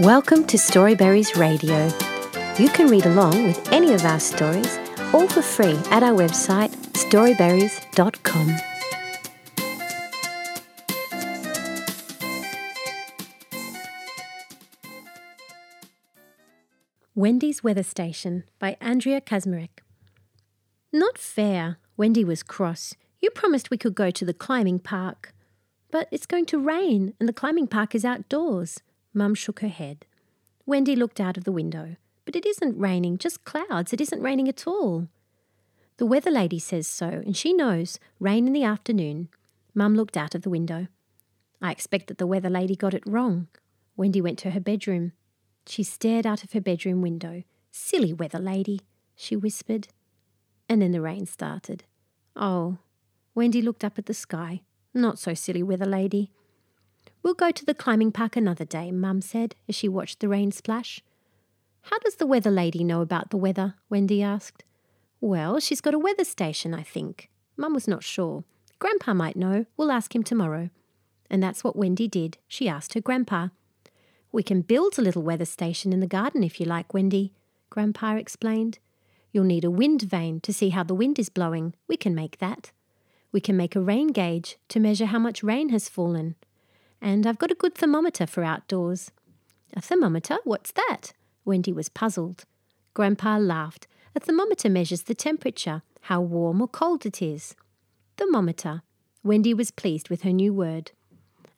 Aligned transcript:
Welcome 0.00 0.46
to 0.46 0.56
Storyberries 0.56 1.36
Radio. 1.36 1.84
You 2.58 2.70
can 2.70 2.86
read 2.86 3.04
along 3.04 3.44
with 3.44 3.70
any 3.70 3.92
of 3.92 4.02
our 4.06 4.18
stories, 4.18 4.78
all 5.12 5.28
for 5.28 5.42
free 5.42 5.78
at 5.90 6.02
our 6.02 6.16
website 6.16 6.70
storyberries.com. 6.94 8.56
Wendy's 17.14 17.62
Weather 17.62 17.82
Station 17.82 18.44
by 18.58 18.78
Andrea 18.80 19.20
Kazmarek. 19.20 19.80
Not 20.94 21.18
fair. 21.18 21.76
Wendy 21.98 22.24
was 22.24 22.42
cross. 22.42 22.94
You 23.20 23.28
promised 23.28 23.70
we 23.70 23.76
could 23.76 23.94
go 23.94 24.10
to 24.10 24.24
the 24.24 24.32
climbing 24.32 24.78
park. 24.78 25.34
But 25.90 26.08
it's 26.10 26.24
going 26.24 26.46
to 26.46 26.58
rain, 26.58 27.12
and 27.20 27.28
the 27.28 27.34
climbing 27.34 27.66
park 27.66 27.94
is 27.94 28.06
outdoors. 28.06 28.80
Mum 29.12 29.34
shook 29.34 29.60
her 29.60 29.68
head. 29.68 30.06
Wendy 30.66 30.94
looked 30.94 31.20
out 31.20 31.36
of 31.36 31.44
the 31.44 31.52
window. 31.52 31.96
But 32.24 32.36
it 32.36 32.46
isn't 32.46 32.78
raining, 32.78 33.18
just 33.18 33.44
clouds. 33.44 33.92
It 33.92 34.00
isn't 34.00 34.22
raining 34.22 34.48
at 34.48 34.66
all. 34.66 35.08
The 35.96 36.06
weather 36.06 36.30
lady 36.30 36.58
says 36.58 36.86
so, 36.86 37.06
and 37.06 37.36
she 37.36 37.52
knows 37.52 37.98
rain 38.20 38.46
in 38.46 38.52
the 38.52 38.62
afternoon. 38.62 39.30
Mum 39.74 39.94
looked 39.96 40.16
out 40.16 40.34
of 40.34 40.42
the 40.42 40.50
window. 40.50 40.86
I 41.60 41.72
expect 41.72 42.06
that 42.06 42.18
the 42.18 42.26
weather 42.26 42.48
lady 42.48 42.76
got 42.76 42.94
it 42.94 43.02
wrong. 43.06 43.48
Wendy 43.96 44.20
went 44.20 44.38
to 44.40 44.52
her 44.52 44.60
bedroom. 44.60 45.12
She 45.66 45.82
stared 45.82 46.26
out 46.26 46.44
of 46.44 46.52
her 46.52 46.60
bedroom 46.60 47.02
window. 47.02 47.42
Silly 47.70 48.12
weather 48.12 48.38
lady, 48.38 48.80
she 49.14 49.36
whispered. 49.36 49.88
And 50.68 50.80
then 50.80 50.92
the 50.92 51.00
rain 51.00 51.26
started. 51.26 51.84
Oh, 52.36 52.78
Wendy 53.34 53.60
looked 53.60 53.84
up 53.84 53.98
at 53.98 54.06
the 54.06 54.14
sky. 54.14 54.62
Not 54.94 55.18
so 55.18 55.34
silly 55.34 55.62
weather 55.62 55.84
lady. 55.84 56.30
We'll 57.22 57.34
go 57.34 57.50
to 57.50 57.64
the 57.64 57.74
climbing 57.74 58.12
park 58.12 58.36
another 58.36 58.64
day, 58.64 58.90
Mum 58.90 59.20
said 59.20 59.54
as 59.68 59.74
she 59.74 59.88
watched 59.88 60.20
the 60.20 60.28
rain 60.28 60.52
splash. 60.52 61.02
How 61.82 61.98
does 61.98 62.16
the 62.16 62.26
weather 62.26 62.50
lady 62.50 62.82
know 62.84 63.00
about 63.00 63.30
the 63.30 63.36
weather? 63.36 63.74
Wendy 63.88 64.22
asked. 64.22 64.64
Well, 65.20 65.60
she's 65.60 65.80
got 65.80 65.94
a 65.94 65.98
weather 65.98 66.24
station, 66.24 66.72
I 66.72 66.82
think. 66.82 67.28
Mum 67.56 67.74
was 67.74 67.86
not 67.86 68.02
sure. 68.02 68.44
Grandpa 68.78 69.12
might 69.12 69.36
know. 69.36 69.66
We'll 69.76 69.92
ask 69.92 70.14
him 70.14 70.22
tomorrow. 70.22 70.70
And 71.30 71.42
that's 71.42 71.62
what 71.62 71.76
Wendy 71.76 72.08
did. 72.08 72.38
She 72.48 72.68
asked 72.68 72.94
her 72.94 73.00
grandpa. 73.00 73.48
We 74.32 74.42
can 74.42 74.62
build 74.62 74.98
a 74.98 75.02
little 75.02 75.22
weather 75.22 75.44
station 75.44 75.92
in 75.92 76.00
the 76.00 76.06
garden 76.06 76.42
if 76.42 76.58
you 76.58 76.66
like, 76.66 76.94
Wendy, 76.94 77.32
Grandpa 77.68 78.16
explained. 78.16 78.78
You'll 79.32 79.44
need 79.44 79.64
a 79.64 79.70
wind 79.70 80.02
vane 80.02 80.40
to 80.40 80.52
see 80.52 80.70
how 80.70 80.82
the 80.82 80.94
wind 80.94 81.18
is 81.18 81.28
blowing. 81.28 81.74
We 81.86 81.96
can 81.96 82.14
make 82.14 82.38
that. 82.38 82.72
We 83.32 83.40
can 83.40 83.56
make 83.56 83.76
a 83.76 83.80
rain 83.80 84.08
gauge 84.08 84.56
to 84.68 84.80
measure 84.80 85.06
how 85.06 85.18
much 85.18 85.42
rain 85.42 85.68
has 85.68 85.88
fallen. 85.88 86.34
And 87.00 87.26
I've 87.26 87.38
got 87.38 87.50
a 87.50 87.56
good 87.56 87.74
thermometer 87.74 88.26
for 88.26 88.44
outdoors. 88.44 89.10
A 89.74 89.80
thermometer? 89.80 90.38
What's 90.44 90.72
that? 90.72 91.12
Wendy 91.44 91.72
was 91.72 91.88
puzzled. 91.88 92.44
Grandpa 92.94 93.38
laughed. 93.38 93.86
A 94.14 94.20
thermometer 94.20 94.68
measures 94.68 95.02
the 95.02 95.14
temperature, 95.14 95.82
how 96.02 96.20
warm 96.20 96.60
or 96.60 96.68
cold 96.68 97.06
it 97.06 97.22
is. 97.22 97.54
Thermometer. 98.16 98.82
Wendy 99.22 99.54
was 99.54 99.70
pleased 99.70 100.08
with 100.08 100.22
her 100.22 100.32
new 100.32 100.52
word. 100.52 100.92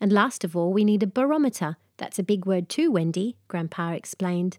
And 0.00 0.12
last 0.12 0.44
of 0.44 0.56
all, 0.56 0.72
we 0.72 0.84
need 0.84 1.02
a 1.02 1.06
barometer. 1.06 1.76
That's 1.96 2.18
a 2.18 2.24
big 2.24 2.44
word 2.44 2.68
too, 2.68 2.90
Wendy, 2.90 3.36
Grandpa 3.48 3.92
explained. 3.92 4.58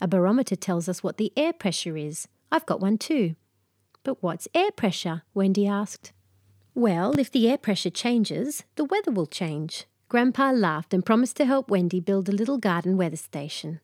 A 0.00 0.08
barometer 0.08 0.56
tells 0.56 0.88
us 0.88 1.02
what 1.02 1.16
the 1.16 1.32
air 1.36 1.52
pressure 1.52 1.96
is. 1.96 2.28
I've 2.50 2.66
got 2.66 2.80
one 2.80 2.98
too. 2.98 3.34
But 4.04 4.22
what's 4.22 4.48
air 4.54 4.70
pressure? 4.70 5.22
Wendy 5.34 5.66
asked. 5.66 6.12
Well, 6.74 7.18
if 7.18 7.30
the 7.30 7.48
air 7.48 7.58
pressure 7.58 7.90
changes, 7.90 8.64
the 8.76 8.84
weather 8.84 9.10
will 9.10 9.26
change. 9.26 9.86
Grandpa 10.12 10.50
laughed 10.50 10.92
and 10.92 11.06
promised 11.06 11.38
to 11.38 11.46
help 11.46 11.70
Wendy 11.70 11.98
build 11.98 12.28
a 12.28 12.32
little 12.32 12.58
garden 12.58 12.98
weather 12.98 13.16
station. 13.16 13.80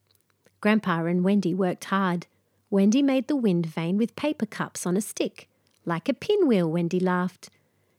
Grandpa 0.61 1.03
and 1.07 1.25
Wendy 1.25 1.55
worked 1.55 1.87
hard. 1.87 2.27
Wendy 2.69 3.01
made 3.01 3.29
the 3.29 3.35
wind 3.35 3.65
vane 3.65 3.97
with 3.97 4.15
paper 4.15 4.45
cups 4.45 4.85
on 4.85 4.95
a 4.95 5.01
stick. 5.01 5.49
Like 5.87 6.07
a 6.07 6.13
pinwheel, 6.13 6.71
Wendy 6.71 7.01
laughed. 7.01 7.49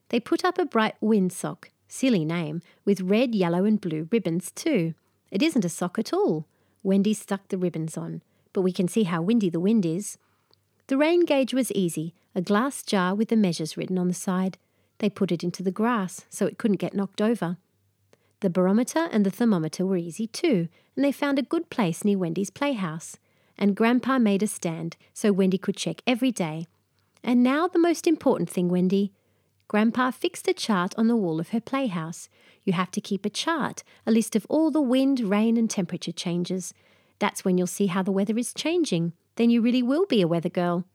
They 0.09 0.19
put 0.19 0.45
up 0.45 0.59
a 0.59 0.66
bright 0.66 0.94
windsock, 1.01 1.69
silly 1.88 2.23
name, 2.23 2.62
with 2.85 3.01
red, 3.01 3.34
yellow, 3.34 3.66
and 3.66 3.81
blue 3.81 4.07
ribbons 4.12 4.51
too. 4.51 4.94
It 5.31 5.41
isn't 5.41 5.66
a 5.66 5.68
sock 5.69 5.97
at 5.97 6.13
all. 6.13 6.45
Wendy 6.84 7.16
stuck 7.16 7.47
the 7.47 7.57
ribbons 7.57 7.97
on, 7.97 8.22
but 8.53 8.62
we 8.62 8.72
can 8.72 8.88
see 8.88 9.06
how 9.06 9.23
windy 9.23 9.50
the 9.50 9.59
wind 9.59 9.88
is. 9.88 10.19
The 10.85 10.97
rain 10.97 11.25
gauge 11.25 11.56
was 11.56 11.72
easy, 11.72 12.13
a 12.35 12.41
glass 12.41 12.84
jar 12.84 13.16
with 13.16 13.29
the 13.29 13.35
measures 13.35 13.75
written 13.75 13.97
on 13.97 14.07
the 14.07 14.13
side. 14.13 14.59
They 15.00 15.09
put 15.09 15.31
it 15.31 15.44
into 15.44 15.63
the 15.63 15.72
grass 15.72 16.25
so 16.29 16.45
it 16.45 16.59
couldn't 16.59 16.78
get 16.78 16.94
knocked 16.94 17.23
over. 17.23 17.57
The 18.41 18.50
barometer 18.50 19.09
and 19.11 19.25
the 19.25 19.31
thermometer 19.31 19.85
were 19.85 19.97
easy 19.97 20.27
too, 20.27 20.69
and 20.95 21.03
they 21.03 21.11
found 21.11 21.38
a 21.38 21.44
good 21.44 21.69
place 21.69 22.05
near 22.05 22.17
Wendy's 22.17 22.50
playhouse. 22.50 23.17
And 23.57 23.75
Grandpa 23.75 24.19
made 24.19 24.41
a 24.41 24.47
stand 24.47 24.95
so 25.13 25.33
Wendy 25.33 25.57
could 25.57 25.75
check 25.75 26.01
every 26.07 26.31
day. 26.31 26.66
And 27.22 27.44
now 27.44 27.67
the 27.67 27.79
most 27.79 28.07
important 28.07 28.50
thing, 28.50 28.69
Wendy. 28.69 29.11
Grandpa 29.67 30.11
fixed 30.11 30.47
a 30.47 30.53
chart 30.53 30.95
on 30.97 31.07
the 31.07 31.17
wall 31.17 31.39
of 31.39 31.50
her 31.50 31.59
playhouse. 31.59 32.29
You 32.63 32.73
have 32.73 32.91
to 32.91 33.01
keep 33.01 33.25
a 33.25 33.29
chart, 33.29 33.83
a 34.07 34.11
list 34.11 34.35
of 34.35 34.47
all 34.50 34.71
the 34.71 34.81
wind, 34.81 35.19
rain, 35.19 35.57
and 35.57 35.69
temperature 35.69 36.13
changes. 36.13 36.73
That's 37.19 37.44
when 37.44 37.57
you'll 37.57 37.67
see 37.67 37.88
how 37.88 38.01
the 38.01 38.11
weather 38.11 38.38
is 38.38 38.53
changing. 38.53 39.13
Then 39.35 39.50
you 39.50 39.61
really 39.61 39.83
will 39.83 40.06
be 40.06 40.21
a 40.21 40.27
weather 40.27 40.50
girl. 40.50 40.85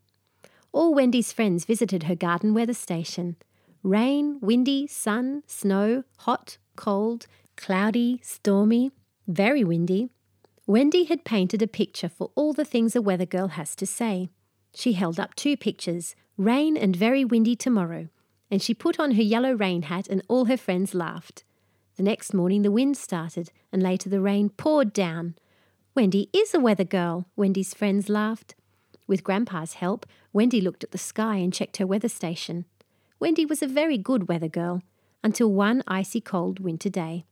All 0.72 0.94
Wendy's 0.94 1.32
friends 1.32 1.66
visited 1.66 2.04
her 2.04 2.16
garden 2.16 2.54
weather 2.54 2.74
station. 2.74 3.36
Rain, 3.82 4.38
windy, 4.40 4.86
sun, 4.86 5.42
snow, 5.46 6.04
hot, 6.18 6.56
cold, 6.76 7.26
cloudy, 7.56 8.20
stormy, 8.22 8.90
very 9.26 9.64
windy. 9.64 10.10
Wendy 10.66 11.04
had 11.04 11.24
painted 11.24 11.62
a 11.62 11.66
picture 11.66 12.08
for 12.08 12.30
all 12.34 12.52
the 12.52 12.64
things 12.64 12.96
a 12.96 13.02
weather 13.02 13.26
girl 13.26 13.48
has 13.48 13.74
to 13.76 13.86
say. 13.86 14.30
She 14.74 14.94
held 14.94 15.20
up 15.20 15.34
two 15.34 15.56
pictures 15.56 16.16
rain 16.36 16.76
and 16.76 16.96
very 16.96 17.24
windy 17.24 17.54
tomorrow, 17.54 18.08
and 18.50 18.60
she 18.60 18.74
put 18.74 18.98
on 18.98 19.12
her 19.12 19.22
yellow 19.22 19.52
rain 19.52 19.82
hat, 19.82 20.08
and 20.08 20.22
all 20.28 20.46
her 20.46 20.56
friends 20.56 20.94
laughed. 20.94 21.44
The 21.96 22.02
next 22.02 22.34
morning 22.34 22.62
the 22.62 22.72
wind 22.72 22.96
started, 22.96 23.52
and 23.72 23.82
later 23.82 24.08
the 24.08 24.20
rain 24.20 24.48
poured 24.48 24.92
down. 24.92 25.36
Wendy 25.94 26.28
is 26.32 26.54
a 26.54 26.60
weather 26.60 26.84
girl, 26.84 27.26
Wendy's 27.36 27.72
friends 27.72 28.08
laughed. 28.08 28.56
With 29.06 29.22
Grandpa's 29.22 29.74
help, 29.74 30.06
Wendy 30.32 30.60
looked 30.60 30.82
at 30.82 30.90
the 30.90 30.98
sky 30.98 31.36
and 31.36 31.52
checked 31.52 31.76
her 31.76 31.86
weather 31.86 32.08
station. 32.08 32.64
Wendy 33.20 33.46
was 33.46 33.62
a 33.62 33.68
very 33.68 33.96
good 33.96 34.28
weather 34.28 34.48
girl 34.48 34.82
until 35.24 35.50
one 35.50 35.82
icy 35.88 36.20
cold 36.20 36.60
winter 36.60 36.90
day. 36.90 37.24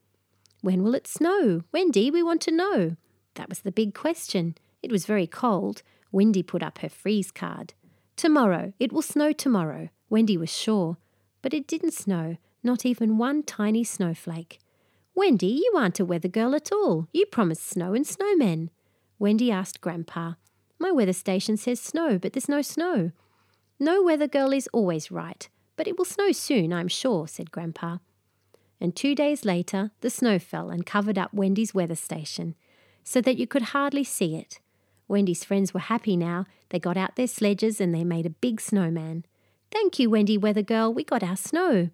When 0.62 0.82
will 0.82 0.94
it 0.94 1.06
snow? 1.06 1.62
Wendy, 1.70 2.10
we 2.10 2.22
want 2.22 2.40
to 2.42 2.50
know. 2.50 2.96
That 3.34 3.48
was 3.48 3.60
the 3.60 3.70
big 3.70 3.94
question. 3.94 4.56
It 4.82 4.90
was 4.90 5.06
very 5.06 5.26
cold. 5.26 5.82
Wendy 6.10 6.42
put 6.42 6.62
up 6.62 6.78
her 6.78 6.88
freeze 6.88 7.30
card. 7.30 7.74
Tomorrow. 8.16 8.72
It 8.80 8.92
will 8.92 9.02
snow 9.02 9.32
tomorrow. 9.32 9.90
Wendy 10.08 10.36
was 10.36 10.50
sure. 10.50 10.96
But 11.42 11.52
it 11.52 11.66
didn't 11.66 11.92
snow, 11.92 12.38
not 12.62 12.86
even 12.86 13.18
one 13.18 13.42
tiny 13.42 13.84
snowflake. 13.84 14.58
Wendy, 15.14 15.48
you 15.48 15.72
aren't 15.76 16.00
a 16.00 16.04
weather 16.04 16.28
girl 16.28 16.54
at 16.54 16.72
all. 16.72 17.08
You 17.12 17.26
promised 17.26 17.68
snow 17.68 17.92
and 17.92 18.06
snowmen. 18.06 18.70
Wendy 19.18 19.50
asked 19.50 19.82
Grandpa. 19.82 20.34
My 20.78 20.90
weather 20.90 21.12
station 21.12 21.56
says 21.56 21.80
snow, 21.80 22.18
but 22.18 22.32
there's 22.32 22.48
no 22.48 22.62
snow. 22.62 23.12
No 23.78 24.02
weather 24.02 24.28
girl 24.28 24.52
is 24.52 24.68
always 24.72 25.10
right. 25.10 25.48
But 25.82 25.88
it 25.88 25.98
will 25.98 26.04
snow 26.04 26.30
soon, 26.30 26.72
I'm 26.72 26.86
sure, 26.86 27.26
said 27.26 27.50
Grandpa. 27.50 27.96
And 28.80 28.94
two 28.94 29.16
days 29.16 29.44
later, 29.44 29.90
the 30.00 30.10
snow 30.10 30.38
fell 30.38 30.70
and 30.70 30.86
covered 30.86 31.18
up 31.18 31.34
Wendy's 31.34 31.74
weather 31.74 31.96
station, 31.96 32.54
so 33.02 33.20
that 33.20 33.36
you 33.36 33.48
could 33.48 33.74
hardly 33.74 34.04
see 34.04 34.36
it. 34.36 34.60
Wendy's 35.08 35.42
friends 35.42 35.74
were 35.74 35.80
happy 35.80 36.16
now. 36.16 36.46
They 36.68 36.78
got 36.78 36.96
out 36.96 37.16
their 37.16 37.26
sledges 37.26 37.80
and 37.80 37.92
they 37.92 38.04
made 38.04 38.26
a 38.26 38.30
big 38.30 38.60
snowman. 38.60 39.24
Thank 39.72 39.98
you, 39.98 40.08
Wendy 40.08 40.38
Weather 40.38 40.62
Girl, 40.62 40.94
we 40.94 41.02
got 41.02 41.24
our 41.24 41.36
snow. 41.36 41.90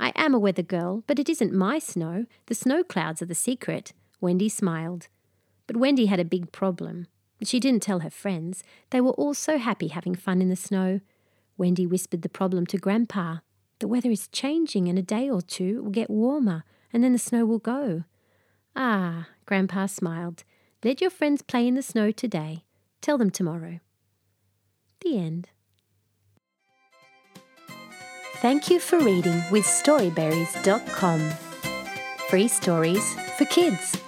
I 0.00 0.10
am 0.16 0.34
a 0.34 0.40
weather 0.40 0.64
girl, 0.64 1.04
but 1.06 1.20
it 1.20 1.28
isn't 1.28 1.52
my 1.52 1.78
snow. 1.78 2.26
The 2.46 2.56
snow 2.56 2.82
clouds 2.82 3.22
are 3.22 3.26
the 3.26 3.36
secret. 3.36 3.92
Wendy 4.20 4.48
smiled. 4.48 5.06
But 5.68 5.76
Wendy 5.76 6.06
had 6.06 6.18
a 6.18 6.24
big 6.24 6.50
problem. 6.50 7.06
She 7.44 7.60
didn't 7.60 7.84
tell 7.84 8.00
her 8.00 8.10
friends. 8.10 8.64
They 8.90 9.00
were 9.00 9.12
all 9.12 9.34
so 9.34 9.56
happy 9.56 9.86
having 9.86 10.16
fun 10.16 10.42
in 10.42 10.48
the 10.48 10.56
snow. 10.56 10.98
Wendy 11.60 11.86
whispered 11.86 12.22
the 12.22 12.30
problem 12.30 12.64
to 12.68 12.78
Grandpa. 12.78 13.36
The 13.80 13.86
weather 13.86 14.10
is 14.10 14.28
changing. 14.28 14.86
In 14.86 14.96
a 14.96 15.02
day 15.02 15.28
or 15.28 15.42
two, 15.42 15.76
it 15.76 15.84
will 15.84 15.90
get 15.90 16.08
warmer, 16.08 16.64
and 16.90 17.04
then 17.04 17.12
the 17.12 17.18
snow 17.18 17.44
will 17.44 17.58
go. 17.58 18.04
Ah, 18.74 19.28
Grandpa 19.44 19.84
smiled. 19.84 20.44
Let 20.82 21.02
your 21.02 21.10
friends 21.10 21.42
play 21.42 21.68
in 21.68 21.74
the 21.74 21.82
snow 21.82 22.12
today. 22.12 22.64
Tell 23.02 23.18
them 23.18 23.28
tomorrow. 23.28 23.80
The 25.02 25.18
end. 25.18 25.50
Thank 28.36 28.70
you 28.70 28.80
for 28.80 28.98
reading 28.98 29.42
with 29.50 29.64
Storyberries.com. 29.64 31.30
Free 32.30 32.48
stories 32.48 33.14
for 33.36 33.44
kids. 33.44 33.98